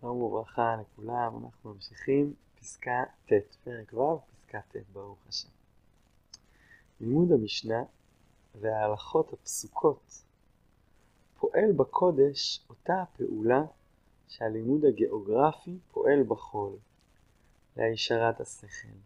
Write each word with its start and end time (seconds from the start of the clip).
שלום 0.00 0.22
וברכה 0.22 0.76
לכולם, 0.80 1.44
אנחנו 1.44 1.74
ממשיכים 1.74 2.34
פסקה 2.60 3.04
ט', 3.26 3.32
פרק 3.64 3.92
ו', 3.92 4.18
פסקה 4.30 4.60
ט', 4.60 4.76
ברוך 4.92 5.18
השם. 5.28 5.48
לימוד 7.00 7.32
המשנה 7.32 7.82
וההלכות 8.60 9.32
הפסוקות 9.32 10.22
פועל 11.38 11.72
בקודש 11.76 12.60
אותה 12.70 13.02
הפעולה 13.02 13.62
שהלימוד 14.28 14.84
הגיאוגרפי 14.84 15.78
פועל 15.92 16.22
בחול, 16.22 16.72
להישרת 17.76 18.40
השכל, 18.40 18.98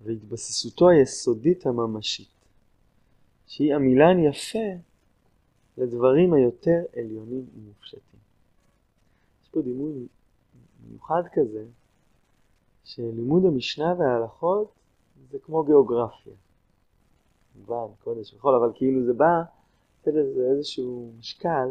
והתבססותו 0.00 0.88
היסודית 0.88 1.66
הממשית, 1.66 2.44
שהיא 3.46 3.74
עמילן 3.74 4.18
יפה 4.18 4.82
לדברים 5.76 6.34
היותר 6.34 6.84
עליונים 6.96 7.46
ומופשטים. 7.54 8.29
פה 9.50 9.62
דימוי 9.62 10.06
מיוחד 10.88 11.22
כזה, 11.32 11.64
שלימוד 12.84 13.44
המשנה 13.44 13.94
וההלכות 13.98 14.72
זה 15.30 15.38
כמו 15.38 15.64
גיאוגרפיה. 15.64 16.32
כמובן, 17.52 17.94
קודש 18.04 18.34
וכל, 18.34 18.54
אבל 18.54 18.72
כאילו 18.74 19.04
זה 19.04 19.12
בא 19.12 19.42
לזה 20.06 20.50
איזשהו 20.50 21.12
משקל. 21.18 21.68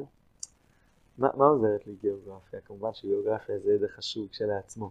מה, 1.17 1.29
מה 1.37 1.45
עוזרת 1.45 1.87
לי 1.87 1.95
גיאוגרפיה? 2.01 2.61
כמובן 2.61 2.93
שגיאוגרפיה 2.93 3.59
זה 3.59 3.73
ידע 3.73 3.87
חשוב 3.87 4.27
כשלעצמו, 4.27 4.89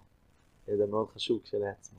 ידע 0.68 0.86
מאוד 0.86 1.08
חשוב 1.08 1.40
כשלעצמו. 1.42 1.98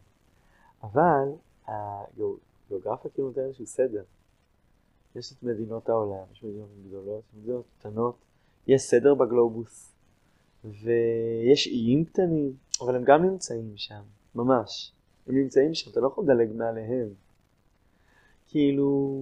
אבל 0.84 1.30
הגיאוגרפיה 1.68 3.12
כאילו 3.12 3.28
נותן 3.28 3.42
איזשהו 3.42 3.66
סדר. 3.66 4.04
יש 5.16 5.34
את 5.34 5.44
מדינות 5.44 5.90
העולם, 5.90 6.24
יש 6.32 6.44
מדינות 6.44 6.70
גדולות, 6.88 7.24
מדינות 7.38 7.66
קטנות, 7.80 8.16
יש 8.68 8.82
סדר 8.82 9.16
בגלובוס. 9.16 9.92
ויש 10.66 11.68
איים 11.68 12.06
קטנים, 12.06 12.54
אבל 12.82 12.96
הם 12.96 13.04
גם 13.04 13.24
נמצאים 13.24 13.74
שם, 13.76 14.02
ממש. 14.36 14.92
הם 15.28 15.36
נמצאים 15.36 15.74
שם, 15.74 15.92
אתה 15.92 16.00
לא 16.00 16.08
יכול 16.08 16.24
לדלג 16.24 16.50
מעליהם. 16.56 17.10
כאילו, 18.48 19.22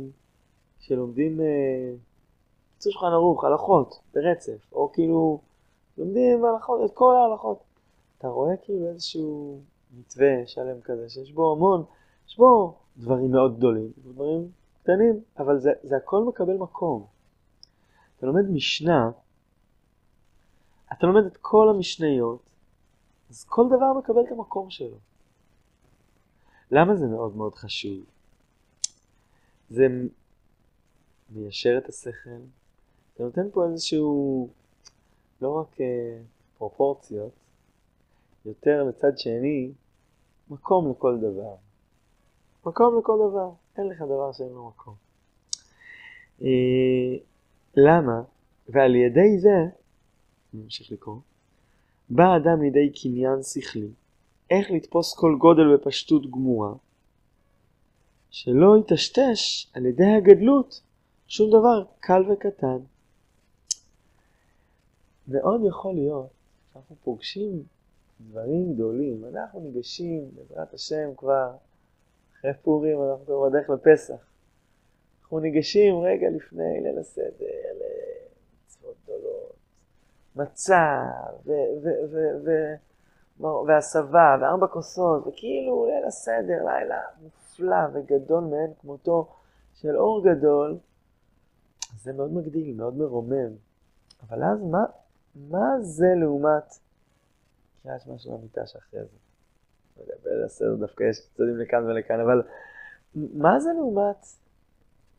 כשלומדים, 0.79 1.31
קיצור 1.31 2.91
אה, 2.91 2.93
שולחן 2.93 3.07
ערוך, 3.07 3.43
הלכות, 3.43 3.99
ברצף, 4.13 4.73
או 4.73 4.91
כאילו, 4.93 5.39
לומדים 5.97 6.45
הלכות, 6.45 6.81
את 6.85 6.93
כל 6.93 7.15
ההלכות. 7.15 7.59
אתה 8.17 8.27
רואה 8.27 8.57
כאילו 8.57 8.87
איזשהו 8.87 9.59
מתווה 9.99 10.45
שלם 10.45 10.81
כזה, 10.81 11.09
שיש 11.09 11.31
בו 11.31 11.51
המון, 11.51 11.83
יש 12.27 12.37
בו 12.37 12.75
דברים 12.97 13.31
מאוד 13.31 13.57
גדולים, 13.57 13.91
דברים 13.97 14.51
קטנים, 14.83 15.19
אבל 15.39 15.59
זה, 15.59 15.71
זה 15.83 15.97
הכל 15.97 16.23
מקבל 16.23 16.57
מקום. 16.57 17.05
אתה 18.17 18.25
לומד 18.25 18.49
משנה, 18.49 19.11
אתה 20.97 21.07
לומד 21.07 21.25
את 21.25 21.37
כל 21.37 21.69
המשניות, 21.69 22.49
אז 23.29 23.43
כל 23.43 23.65
דבר 23.67 23.93
מקבל 23.99 24.21
את 24.21 24.31
המקום 24.31 24.69
שלו. 24.69 24.97
למה 26.71 26.95
זה 26.95 27.07
מאוד 27.07 27.35
מאוד 27.35 27.55
חשוב? 27.55 28.03
זה 29.69 29.87
מיישר 31.29 31.77
את 31.77 31.89
השכל, 31.89 32.41
זה 33.17 33.23
נותן 33.23 33.49
פה 33.53 33.65
איזשהו, 33.65 34.49
לא 35.41 35.49
רק 35.49 35.73
uh, 35.73 35.81
פרופורציות, 36.57 37.31
יותר 38.45 38.83
לצד 38.83 39.17
שני, 39.17 39.71
מקום 40.49 40.91
לכל 40.91 41.17
דבר. 41.17 41.55
מקום 42.65 42.99
לכל 42.99 43.17
דבר, 43.29 43.51
אין 43.77 43.87
לך 43.87 44.01
דבר 44.01 44.31
שאין 44.31 44.49
לו 44.49 44.67
מקום. 44.67 44.95
Uh, 46.39 46.43
למה? 47.77 48.21
ועל 48.69 48.95
ידי 48.95 49.39
זה 49.39 49.65
נמשיך 50.63 50.91
לקרוא. 50.91 51.17
בא 52.09 52.35
אדם 52.35 52.61
לידי 52.61 52.91
קניין 53.01 53.43
שכלי, 53.43 53.89
איך 54.49 54.71
לתפוס 54.71 55.15
כל 55.15 55.35
גודל 55.39 55.75
בפשטות 55.75 56.31
גמורה, 56.31 56.73
שלא 58.29 58.77
יטשטש 58.77 59.67
על 59.73 59.85
ידי 59.85 60.05
הגדלות 60.17 60.81
שום 61.27 61.49
דבר 61.49 61.83
קל 61.99 62.31
וקטן. 62.31 62.77
מאוד 65.27 65.61
יכול 65.67 65.95
להיות 65.95 66.29
שאנחנו 66.73 66.95
פוגשים 67.03 67.63
דברים 68.21 68.73
גדולים, 68.73 69.25
אנחנו 69.25 69.59
ניגשים, 69.59 70.29
בעזרת 70.35 70.73
השם 70.73 71.09
כבר, 71.17 71.51
אחרי 72.33 72.51
פורים 72.61 72.97
אנחנו 73.03 73.25
כבר 73.25 73.49
בדרך 73.49 73.69
לפסח. 73.69 74.27
אנחנו 75.21 75.39
ניגשים 75.39 75.95
רגע 75.95 76.27
לפני 76.29 76.81
ליל 76.83 76.99
הסדר, 76.99 77.66
מצה, 80.37 81.03
והסבה, 83.67 84.37
וארבע 84.41 84.67
כוסות, 84.67 85.27
וכאילו 85.27 85.85
ליל 85.85 86.05
הסדר, 86.07 86.65
לילה 86.65 87.01
מופלא 87.21 87.77
וגדול 87.93 88.43
מאין 88.43 88.73
כמותו 88.81 89.27
של 89.73 89.97
אור 89.97 90.23
גדול, 90.25 90.77
זה 92.01 92.13
מאוד 92.13 92.33
מגדיל, 92.33 92.75
מאוד 92.77 92.97
מרומם. 92.97 93.51
אבל 94.21 94.43
אז 94.43 94.63
מה, 94.63 94.85
מה 95.35 95.81
זה 95.81 96.07
לעומת 96.15 96.73
קריאת 97.83 98.01
שמע 98.01 98.17
של 98.17 98.33
המיטה 98.33 98.65
שאחרי 98.65 98.99
זה? 99.03 99.17
לא 100.07 100.15
בליל 100.23 100.43
הסדר 100.43 100.75
דווקא 100.75 101.03
יש 101.03 101.19
צדדים 101.33 101.57
לכאן 101.57 101.83
ולכאן, 101.85 102.19
אבל 102.19 102.41
מה 103.15 103.59
זה 103.59 103.69
לעומת 103.73 104.25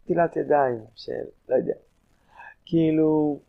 נטילת 0.04 0.36
ידיים 0.36 0.84
של, 0.94 1.24
לא 1.48 1.54
יודע, 1.54 1.74
כאילו, 2.64 3.40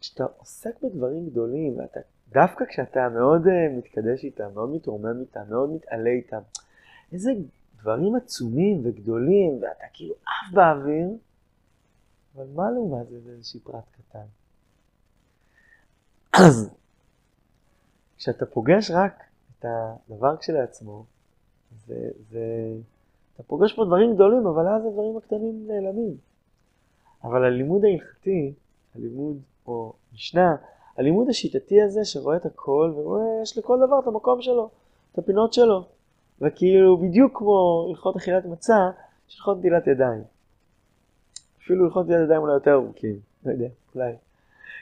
כשאתה 0.00 0.24
עוסק 0.38 0.82
בדברים 0.82 1.26
גדולים, 1.30 1.78
ואתה, 1.78 2.00
דווקא 2.28 2.64
כשאתה 2.64 3.08
מאוד 3.08 3.46
uh, 3.46 3.78
מתקדש 3.78 4.24
איתם, 4.24 4.54
מאוד 4.54 4.70
מתרומם 4.70 5.20
איתם, 5.20 5.40
מאוד 5.48 5.70
מתעלה 5.70 6.10
איתם, 6.10 6.40
איזה 7.12 7.30
דברים 7.80 8.14
עצומים 8.14 8.80
וגדולים, 8.84 9.62
ואתה 9.62 9.84
כאילו 9.92 10.14
עף 10.14 10.54
באוויר, 10.54 11.08
אבל 12.36 12.46
מה 12.54 12.70
לעומת 12.70 13.08
זה 13.08 13.18
באיזשהי 13.24 13.60
פרט 13.60 13.84
קטן? 13.92 14.26
אז 16.32 16.70
כשאתה 18.18 18.46
פוגש 18.46 18.90
רק 18.90 19.24
את 19.58 19.64
הדבר 19.68 20.36
כשלעצמו, 20.36 21.04
זה, 21.86 22.10
זה, 22.30 22.42
אתה 23.34 23.42
פוגש 23.42 23.72
פה 23.76 23.84
דברים 23.84 24.14
גדולים, 24.14 24.46
אבל 24.46 24.68
אז 24.68 24.86
הדברים 24.86 25.16
הקטנים 25.16 25.66
נעלמים. 25.68 26.16
אבל 27.24 27.44
הלימוד 27.44 27.84
ההלכתי, 27.84 28.52
הלימוד 28.94 29.40
או 29.66 29.92
משנה, 30.14 30.56
הלימוד 30.96 31.28
השיטתי 31.28 31.82
הזה 31.82 32.04
שרואה 32.04 32.36
את 32.36 32.46
הכל 32.46 32.92
ורואה, 32.96 33.42
יש 33.42 33.58
לכל 33.58 33.78
דבר 33.86 33.98
את 33.98 34.06
המקום 34.06 34.42
שלו, 34.42 34.70
את 35.12 35.18
הפינות 35.18 35.52
שלו. 35.52 35.84
וכאילו 36.40 36.96
בדיוק 36.96 37.38
כמו 37.38 37.86
הלכות 37.88 38.16
אכילת 38.16 38.44
מצה, 38.44 38.90
יש 39.28 39.36
הלכות 39.38 39.58
נטילת 39.58 39.86
ידיים. 39.86 40.22
אפילו 41.62 41.84
הלכות 41.84 42.06
נטילת 42.06 42.24
ידיים 42.24 42.40
אולי 42.40 42.54
יותר 42.54 42.72
ארוכים, 42.72 43.20
לא 43.44 43.52
יודע, 43.52 43.68
אולי. 43.94 44.12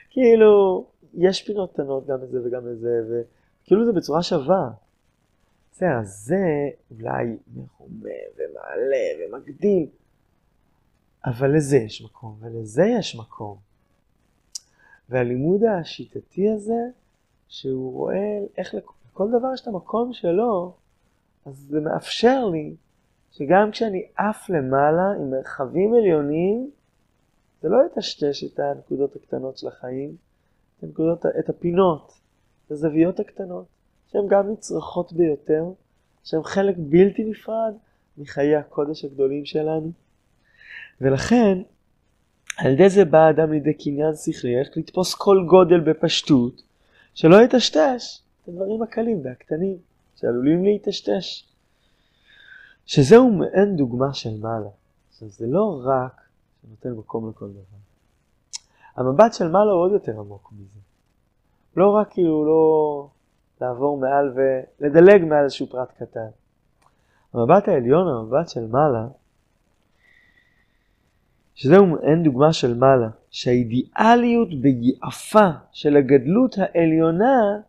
כאילו, 0.09 0.85
יש 1.13 1.43
פינות 1.43 1.73
קטנות 1.73 2.07
גם 2.07 2.17
לזה 2.23 2.39
וגם 2.45 2.67
לזה, 2.67 3.01
וכאילו 3.63 3.85
זה 3.85 3.91
בצורה 3.91 4.23
שווה. 4.23 4.69
בסדר, 5.71 5.99
זה 6.03 6.69
אולי 6.91 7.37
מחומה 7.55 8.09
ומעלה 8.37 9.05
ומגדיל, 9.19 9.87
אבל 11.25 11.55
לזה 11.55 11.77
יש 11.77 12.01
מקום, 12.01 12.37
ולזה 12.41 12.83
יש 12.99 13.15
מקום. 13.15 13.57
והלימוד 15.09 15.63
השיטתי 15.63 16.49
הזה, 16.49 16.81
שהוא 17.47 17.93
רואה 17.93 18.39
איך 18.57 18.75
לכל 18.75 19.27
דבר 19.39 19.53
יש 19.53 19.61
את 19.61 19.67
המקום 19.67 20.13
שלו, 20.13 20.73
אז 21.45 21.55
זה 21.69 21.79
מאפשר 21.79 22.45
לי 22.45 22.75
שגם 23.31 23.71
כשאני 23.71 24.05
עף 24.17 24.49
למעלה 24.49 25.11
עם 25.19 25.31
מרחבים 25.31 25.93
עליונים, 25.93 26.71
זה 27.61 27.69
לא 27.69 27.77
יטשטש 27.85 28.43
את 28.43 28.59
הנקודות 28.59 29.15
הקטנות 29.15 29.57
של 29.57 29.67
החיים, 29.67 30.15
את, 30.77 30.83
הנקודות, 30.83 31.25
את 31.39 31.49
הפינות, 31.49 32.13
את 32.65 32.71
הזוויות 32.71 33.19
הקטנות, 33.19 33.65
שהן 34.11 34.27
גם 34.27 34.51
נצרכות 34.51 35.13
ביותר, 35.13 35.63
שהן 36.23 36.43
חלק 36.43 36.75
בלתי 36.77 37.23
נפרד 37.23 37.73
מחיי 38.17 38.55
הקודש 38.55 39.05
הגדולים 39.05 39.45
שלנו. 39.45 39.91
ולכן, 41.01 41.57
על 42.57 42.71
ידי 42.71 42.89
זה 42.89 43.05
בא 43.05 43.17
האדם 43.17 43.51
לידי 43.51 43.73
קניין 43.73 44.15
שכלי, 44.15 44.59
איך 44.59 44.67
לתפוס 44.77 45.15
כל 45.15 45.45
גודל 45.49 45.79
בפשטות, 45.79 46.61
שלא 47.13 47.41
יטשטש 47.41 48.21
את 48.43 48.47
הדברים 48.47 48.81
הקלים 48.81 49.21
והקטנים 49.23 49.77
שעלולים 50.15 50.63
להיטשטש. 50.63 51.43
שזהו 52.85 53.31
מעין 53.31 53.75
דוגמה 53.75 54.13
של 54.13 54.37
מעלה. 54.41 54.69
עכשיו 55.09 55.29
זה 55.29 55.47
לא 55.47 55.81
רק 55.85 56.21
שנותן 56.61 56.91
מקום 56.91 57.29
לכל 57.29 57.49
דבר. 57.49 57.61
המבט 58.95 59.33
של 59.33 59.47
מעלה 59.47 59.71
הוא 59.71 59.81
עוד 59.81 59.91
יותר 59.91 60.19
עמוק 60.19 60.51
מזה. 60.51 60.79
לא 61.77 61.89
רק 61.89 62.11
כאילו 62.11 62.45
לא 62.45 63.07
לעבור 63.61 63.97
מעל 63.97 64.33
ולדלג 64.35 65.23
מעל 65.23 65.43
איזשהו 65.43 65.67
פרט 65.67 65.91
קטן. 65.97 66.27
המבט 67.33 67.67
העליון, 67.67 68.07
המבט 68.07 68.49
של 68.49 68.67
מעלה, 68.67 69.07
שזהו 71.55 71.85
מעין 71.85 72.23
דוגמה 72.23 72.53
של 72.53 72.73
מעלה, 72.73 73.09
שהאידיאליות 73.31 74.49
ביעפה 74.61 75.49
של 75.71 75.97
הגדלות 75.97 76.55
העליונה 76.57 77.59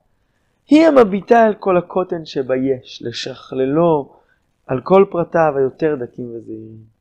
היא 0.69 0.87
המביטה 0.87 1.45
על 1.45 1.55
כל 1.55 1.77
הקוטן 1.77 2.25
שביש, 2.25 3.03
לשכללו 3.03 4.13
על 4.67 4.81
כל 4.81 5.05
פרטיו 5.11 5.53
היותר 5.57 5.97
דקים 6.01 6.31
וזהירים. 6.35 6.97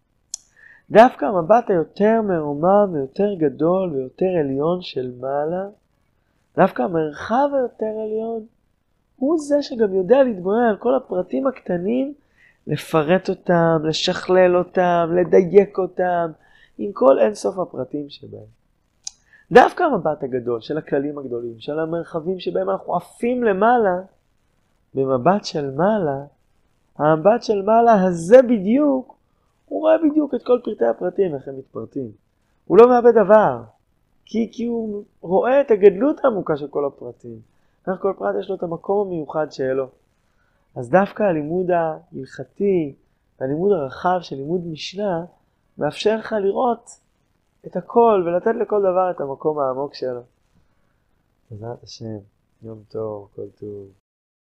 דווקא 0.92 1.26
המבט 1.26 1.70
היותר 1.70 2.22
מרומם 2.22 2.90
ויותר 2.94 3.34
גדול 3.34 3.90
ויותר 3.90 4.30
עליון 4.40 4.82
של 4.82 5.12
מעלה, 5.20 5.66
דווקא 6.58 6.82
המרחב 6.82 7.50
היותר 7.54 7.86
עליון, 8.06 8.46
הוא 9.16 9.40
זה 9.40 9.62
שגם 9.62 9.94
יודע 9.94 10.24
להתבונן 10.24 10.70
על 10.70 10.78
כל 10.78 10.96
הפרטים 10.96 11.48
הקטנים, 11.48 12.14
לפרט 12.68 13.30
אותם, 13.30 13.82
לשכלל 13.84 14.58
אותם, 14.58 15.10
לדייק 15.16 15.78
אותם, 15.78 16.32
עם 16.78 16.92
כל 16.92 17.20
אינסוף 17.20 17.60
הפרטים 17.60 18.10
שבהם. 18.10 18.48
דווקא 19.52 19.84
המבט 19.84 20.24
הגדול 20.24 20.62
של 20.62 20.78
הכללים 20.78 21.18
הגדולים, 21.18 21.60
של 21.60 21.80
המרחבים 21.80 22.40
שבהם 22.40 22.70
אנחנו 22.70 22.96
עפים 22.96 23.44
למעלה, 23.44 24.02
במבט 24.94 25.46
של 25.46 25.72
מעלה, 25.72 26.24
המבט 26.98 27.44
של 27.44 27.62
מעלה 27.62 28.04
הזה 28.04 28.42
בדיוק, 28.42 29.16
הוא 29.66 29.82
רואה 29.82 29.98
בדיוק 29.98 30.36
את 30.36 30.44
כל 30.44 30.60
פרטי 30.64 30.86
הפרטים, 30.86 31.36
איך 31.36 31.48
הם 31.48 31.58
מתפרטים. 31.58 32.12
הוא 32.66 32.78
לא 32.78 32.90
מאבד 32.90 33.12
דבר, 33.12 33.62
כי, 34.26 34.50
כי 34.52 34.66
הוא 34.66 35.04
רואה 35.22 35.62
את 35.62 35.72
הגדלות 35.72 36.26
העמוקה 36.26 36.58
של 36.58 36.68
כל 36.68 36.86
הפרטים. 36.86 37.40
איך 37.88 38.02
כל 38.02 38.14
פרט 38.18 38.36
יש 38.40 38.50
לו 38.50 38.56
את 38.56 38.64
המקום 38.64 39.08
המיוחד 39.08 39.52
שלו. 39.52 39.88
אז 40.76 40.90
דווקא 40.90 41.24
הלימוד 41.24 41.72
ההלכתי, 41.72 42.96
הלימוד 43.40 43.72
הרחב 43.72 44.18
של 44.22 44.36
לימוד 44.36 44.68
משנה, 44.68 45.26
מאפשר 45.78 46.18
לך 46.18 46.36
לראות 46.42 47.00
את 47.68 47.76
הכל 47.76 48.24
ולתת 48.26 48.52
לכל 48.62 48.80
דבר 48.80 49.12
את 49.12 49.22
המקום 49.22 49.60
העמוק 49.60 49.94
שלו. 49.94 50.22
בעזרת 51.52 51.84
השם, 51.84 52.18
יום 52.62 52.84
טוב, 52.90 53.30
כל 53.36 53.50
טוב. 53.60 54.05